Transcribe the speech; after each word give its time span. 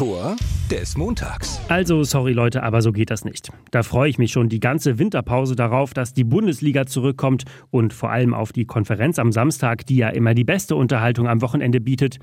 Tor 0.00 0.34
des 0.70 0.96
Montags. 0.96 1.60
Also, 1.68 2.04
sorry 2.04 2.32
Leute, 2.32 2.62
aber 2.62 2.80
so 2.80 2.90
geht 2.90 3.10
das 3.10 3.24
nicht. 3.24 3.52
Da 3.70 3.82
freue 3.82 4.08
ich 4.08 4.18
mich 4.18 4.32
schon 4.32 4.48
die 4.48 4.58
ganze 4.58 4.98
Winterpause 4.98 5.54
darauf, 5.54 5.92
dass 5.92 6.14
die 6.14 6.24
Bundesliga 6.24 6.86
zurückkommt 6.86 7.44
und 7.70 7.92
vor 7.92 8.10
allem 8.10 8.32
auf 8.32 8.52
die 8.52 8.64
Konferenz 8.64 9.18
am 9.18 9.30
Samstag, 9.30 9.84
die 9.84 9.96
ja 9.96 10.08
immer 10.08 10.34
die 10.34 10.44
beste 10.44 10.74
Unterhaltung 10.74 11.28
am 11.28 11.42
Wochenende 11.42 11.80
bietet. 11.80 12.18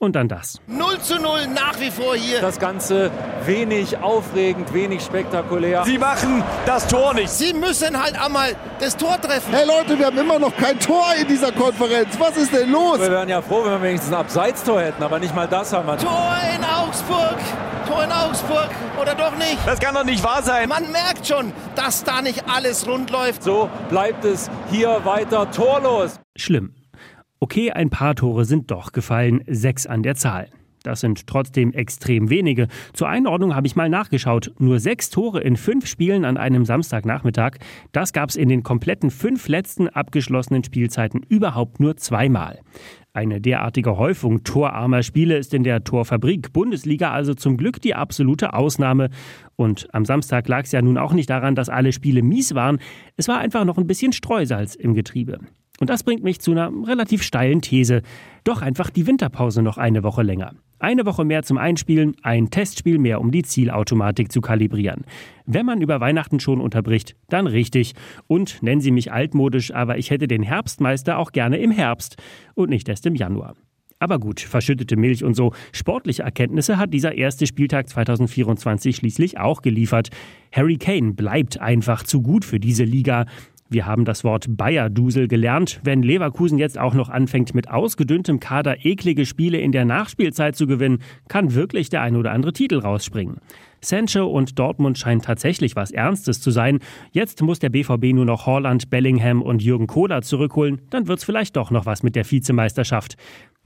Und 0.00 0.14
dann 0.14 0.28
das. 0.28 0.60
0 0.68 1.00
zu 1.00 1.16
0 1.20 1.48
nach 1.48 1.80
wie 1.80 1.90
vor 1.90 2.14
hier. 2.14 2.40
Das 2.40 2.60
Ganze 2.60 3.10
wenig 3.44 3.98
aufregend, 3.98 4.72
wenig 4.72 5.02
spektakulär. 5.02 5.82
Sie 5.84 5.98
machen 5.98 6.44
das 6.66 6.86
Tor 6.86 7.14
nicht. 7.14 7.30
Sie 7.30 7.52
müssen 7.52 8.00
halt 8.00 8.16
einmal 8.16 8.54
das 8.78 8.96
Tor 8.96 9.20
treffen. 9.20 9.52
Hey 9.52 9.66
Leute, 9.66 9.98
wir 9.98 10.06
haben 10.06 10.18
immer 10.18 10.38
noch 10.38 10.56
kein 10.56 10.78
Tor 10.78 11.06
in 11.20 11.26
dieser 11.26 11.50
Konferenz. 11.50 12.14
Was 12.16 12.36
ist 12.36 12.52
denn 12.52 12.70
los? 12.70 13.00
Wir 13.00 13.10
wären 13.10 13.28
ja 13.28 13.42
froh, 13.42 13.64
wenn 13.64 13.72
wir 13.72 13.82
wenigstens 13.82 14.12
ein 14.12 14.20
Abseitstor 14.20 14.80
hätten, 14.80 15.02
aber 15.02 15.18
nicht 15.18 15.34
mal 15.34 15.48
das 15.48 15.72
haben 15.72 15.88
wir. 15.88 15.98
Tor 15.98 16.36
in 16.56 16.64
Augsburg. 16.64 17.36
Tor 17.88 18.04
in 18.04 18.12
Augsburg. 18.12 18.68
Oder 19.02 19.16
doch 19.16 19.36
nicht? 19.36 19.58
Das 19.66 19.80
kann 19.80 19.96
doch 19.96 20.04
nicht 20.04 20.22
wahr 20.22 20.44
sein. 20.44 20.68
Man 20.68 20.92
merkt 20.92 21.26
schon, 21.26 21.52
dass 21.74 22.04
da 22.04 22.22
nicht 22.22 22.44
alles 22.48 22.86
rund 22.86 23.10
läuft. 23.10 23.42
So 23.42 23.68
bleibt 23.88 24.24
es 24.24 24.48
hier 24.70 25.04
weiter 25.04 25.50
torlos. 25.50 26.20
Schlimm. 26.36 26.77
Okay, 27.40 27.70
ein 27.70 27.90
paar 27.90 28.16
Tore 28.16 28.44
sind 28.44 28.70
doch 28.70 28.90
gefallen, 28.90 29.42
sechs 29.46 29.86
an 29.86 30.02
der 30.02 30.16
Zahl. 30.16 30.48
Das 30.82 31.00
sind 31.00 31.26
trotzdem 31.26 31.72
extrem 31.72 32.30
wenige. 32.30 32.66
Zur 32.92 33.08
Einordnung 33.08 33.54
habe 33.54 33.66
ich 33.66 33.76
mal 33.76 33.88
nachgeschaut. 33.88 34.52
Nur 34.58 34.80
sechs 34.80 35.10
Tore 35.10 35.40
in 35.40 35.56
fünf 35.56 35.86
Spielen 35.86 36.24
an 36.24 36.36
einem 36.36 36.64
Samstagnachmittag. 36.64 37.58
Das 37.92 38.12
gab 38.12 38.30
es 38.30 38.36
in 38.36 38.48
den 38.48 38.62
kompletten 38.62 39.10
fünf 39.10 39.48
letzten 39.48 39.88
abgeschlossenen 39.88 40.64
Spielzeiten 40.64 41.22
überhaupt 41.28 41.78
nur 41.78 41.96
zweimal. 41.96 42.60
Eine 43.12 43.40
derartige 43.40 43.98
Häufung 43.98 44.44
torarmer 44.44 45.02
Spiele 45.02 45.36
ist 45.36 45.52
in 45.52 45.64
der 45.64 45.84
Torfabrik 45.84 46.52
Bundesliga 46.52 47.10
also 47.10 47.34
zum 47.34 47.56
Glück 47.56 47.80
die 47.80 47.94
absolute 47.94 48.54
Ausnahme. 48.54 49.10
Und 49.56 49.88
am 49.92 50.04
Samstag 50.04 50.48
lag 50.48 50.64
es 50.64 50.72
ja 50.72 50.82
nun 50.82 50.98
auch 50.98 51.12
nicht 51.12 51.30
daran, 51.30 51.54
dass 51.54 51.68
alle 51.68 51.92
Spiele 51.92 52.22
mies 52.22 52.54
waren. 52.54 52.78
Es 53.16 53.28
war 53.28 53.38
einfach 53.38 53.64
noch 53.64 53.78
ein 53.78 53.86
bisschen 53.86 54.12
Streusalz 54.12 54.74
im 54.74 54.94
Getriebe. 54.94 55.38
Und 55.80 55.90
das 55.90 56.02
bringt 56.02 56.24
mich 56.24 56.40
zu 56.40 56.50
einer 56.50 56.72
relativ 56.86 57.22
steilen 57.22 57.60
These. 57.60 58.02
Doch 58.44 58.62
einfach 58.62 58.90
die 58.90 59.06
Winterpause 59.06 59.62
noch 59.62 59.78
eine 59.78 60.02
Woche 60.02 60.22
länger. 60.22 60.52
Eine 60.80 61.06
Woche 61.06 61.24
mehr 61.24 61.42
zum 61.42 61.58
Einspielen, 61.58 62.14
ein 62.22 62.50
Testspiel 62.50 62.98
mehr, 62.98 63.20
um 63.20 63.32
die 63.32 63.42
Zielautomatik 63.42 64.30
zu 64.30 64.40
kalibrieren. 64.40 65.04
Wenn 65.44 65.66
man 65.66 65.80
über 65.80 66.00
Weihnachten 66.00 66.38
schon 66.38 66.60
unterbricht, 66.60 67.16
dann 67.28 67.48
richtig. 67.48 67.94
Und 68.28 68.62
nennen 68.62 68.80
Sie 68.80 68.92
mich 68.92 69.12
altmodisch, 69.12 69.74
aber 69.74 69.98
ich 69.98 70.10
hätte 70.10 70.28
den 70.28 70.42
Herbstmeister 70.42 71.18
auch 71.18 71.32
gerne 71.32 71.58
im 71.58 71.72
Herbst 71.72 72.16
und 72.54 72.70
nicht 72.70 72.88
erst 72.88 73.06
im 73.06 73.16
Januar. 73.16 73.54
Aber 74.00 74.20
gut, 74.20 74.40
verschüttete 74.40 74.96
Milch 74.96 75.24
und 75.24 75.34
so. 75.34 75.52
Sportliche 75.72 76.22
Erkenntnisse 76.22 76.78
hat 76.78 76.94
dieser 76.94 77.16
erste 77.16 77.46
Spieltag 77.48 77.88
2024 77.88 78.94
schließlich 78.94 79.38
auch 79.38 79.62
geliefert. 79.62 80.10
Harry 80.52 80.76
Kane 80.76 81.14
bleibt 81.14 81.60
einfach 81.60 82.04
zu 82.04 82.22
gut 82.22 82.44
für 82.44 82.60
diese 82.60 82.84
Liga. 82.84 83.26
Wir 83.70 83.84
haben 83.84 84.06
das 84.06 84.24
Wort 84.24 84.46
Bayerdusel 84.48 85.28
gelernt. 85.28 85.80
Wenn 85.84 86.02
Leverkusen 86.02 86.56
jetzt 86.56 86.78
auch 86.78 86.94
noch 86.94 87.10
anfängt, 87.10 87.54
mit 87.54 87.68
ausgedünntem 87.70 88.40
Kader 88.40 88.86
eklige 88.86 89.26
Spiele 89.26 89.58
in 89.58 89.72
der 89.72 89.84
Nachspielzeit 89.84 90.56
zu 90.56 90.66
gewinnen, 90.66 91.00
kann 91.28 91.54
wirklich 91.54 91.90
der 91.90 92.00
ein 92.00 92.16
oder 92.16 92.32
andere 92.32 92.54
Titel 92.54 92.78
rausspringen. 92.78 93.36
Sancho 93.80 94.26
und 94.26 94.58
Dortmund 94.58 94.96
scheinen 94.96 95.20
tatsächlich 95.20 95.76
was 95.76 95.90
Ernstes 95.90 96.40
zu 96.40 96.50
sein. 96.50 96.78
Jetzt 97.12 97.42
muss 97.42 97.58
der 97.58 97.68
BVB 97.68 98.14
nur 98.14 98.24
noch 98.24 98.46
Holland, 98.46 98.88
Bellingham 98.88 99.42
und 99.42 99.62
Jürgen 99.62 99.86
Kohler 99.86 100.22
zurückholen. 100.22 100.80
Dann 100.88 101.06
wird's 101.06 101.24
vielleicht 101.24 101.54
doch 101.56 101.70
noch 101.70 101.84
was 101.84 102.02
mit 102.02 102.16
der 102.16 102.28
Vizemeisterschaft. 102.28 103.16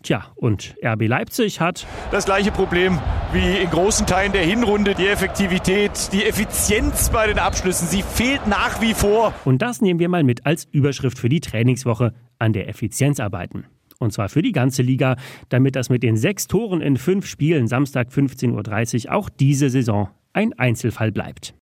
Tja, 0.02 0.26
und 0.34 0.74
RB 0.84 1.06
Leipzig 1.06 1.60
hat 1.60 1.86
das 2.10 2.24
gleiche 2.24 2.50
Problem 2.50 2.98
wie 3.32 3.58
in 3.58 3.70
großen 3.70 4.04
Teilen 4.04 4.32
der 4.32 4.44
Hinrunde. 4.44 4.96
Die 4.96 5.06
Effektivität, 5.06 6.12
die 6.12 6.24
Effizienz 6.24 7.10
bei 7.10 7.28
den 7.28 7.38
Abschlüssen, 7.38 7.86
sie 7.86 8.02
fehlt 8.02 8.48
nach 8.48 8.80
wie 8.80 8.94
vor. 8.94 9.32
Und 9.44 9.62
das 9.62 9.80
nehmen 9.80 10.00
wir 10.00 10.08
mal 10.08 10.24
mit 10.24 10.44
als 10.44 10.66
Überschrift 10.72 11.18
für 11.18 11.28
die 11.28 11.40
Trainingswoche 11.40 12.12
an 12.40 12.52
der 12.52 12.68
Effizienz 12.68 13.20
arbeiten. 13.20 13.64
Und 14.00 14.12
zwar 14.12 14.28
für 14.28 14.42
die 14.42 14.50
ganze 14.50 14.82
Liga, 14.82 15.16
damit 15.48 15.76
das 15.76 15.88
mit 15.88 16.02
den 16.02 16.16
sechs 16.16 16.48
Toren 16.48 16.80
in 16.80 16.96
fünf 16.96 17.26
Spielen 17.26 17.68
Samstag 17.68 18.08
15.30 18.08 19.06
Uhr 19.06 19.14
auch 19.14 19.28
diese 19.28 19.70
Saison 19.70 20.08
ein 20.32 20.52
Einzelfall 20.58 21.12
bleibt. 21.12 21.54